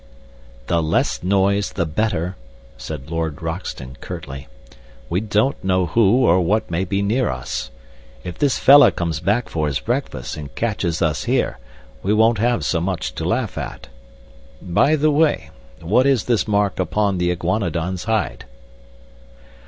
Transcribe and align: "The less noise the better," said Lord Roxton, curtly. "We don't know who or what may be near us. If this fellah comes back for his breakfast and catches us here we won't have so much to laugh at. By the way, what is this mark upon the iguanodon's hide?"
"The 0.65 0.81
less 0.81 1.21
noise 1.21 1.73
the 1.73 1.85
better," 1.85 2.35
said 2.75 3.11
Lord 3.11 3.39
Roxton, 3.43 3.97
curtly. 4.01 4.47
"We 5.11 5.21
don't 5.21 5.63
know 5.63 5.85
who 5.85 6.25
or 6.25 6.41
what 6.41 6.71
may 6.71 6.85
be 6.85 7.03
near 7.03 7.29
us. 7.29 7.69
If 8.23 8.39
this 8.39 8.57
fellah 8.57 8.93
comes 8.93 9.19
back 9.19 9.47
for 9.47 9.67
his 9.67 9.79
breakfast 9.79 10.37
and 10.37 10.55
catches 10.55 11.03
us 11.03 11.25
here 11.25 11.59
we 12.01 12.13
won't 12.15 12.39
have 12.39 12.65
so 12.65 12.81
much 12.81 13.13
to 13.13 13.25
laugh 13.25 13.59
at. 13.59 13.89
By 14.59 14.95
the 14.95 15.11
way, 15.11 15.51
what 15.81 16.07
is 16.07 16.23
this 16.23 16.47
mark 16.47 16.79
upon 16.79 17.19
the 17.19 17.29
iguanodon's 17.29 18.05
hide?" 18.05 18.45